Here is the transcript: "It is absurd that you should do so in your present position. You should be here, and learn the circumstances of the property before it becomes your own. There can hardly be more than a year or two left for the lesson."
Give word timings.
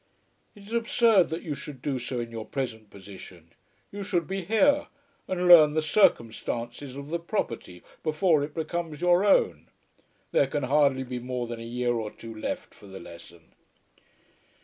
"It 0.55 0.63
is 0.63 0.73
absurd 0.73 1.29
that 1.29 1.43
you 1.43 1.53
should 1.53 1.79
do 1.79 1.99
so 1.99 2.19
in 2.19 2.31
your 2.31 2.47
present 2.47 2.89
position. 2.89 3.51
You 3.91 4.01
should 4.01 4.25
be 4.27 4.41
here, 4.43 4.87
and 5.27 5.47
learn 5.47 5.75
the 5.75 5.81
circumstances 5.83 6.95
of 6.95 7.09
the 7.09 7.19
property 7.19 7.83
before 8.01 8.43
it 8.43 8.55
becomes 8.55 8.99
your 8.99 9.23
own. 9.23 9.67
There 10.31 10.47
can 10.47 10.63
hardly 10.63 11.03
be 11.03 11.19
more 11.19 11.45
than 11.45 11.59
a 11.59 11.63
year 11.63 11.93
or 11.93 12.09
two 12.09 12.33
left 12.33 12.73
for 12.73 12.87
the 12.87 12.99
lesson." 12.99 13.53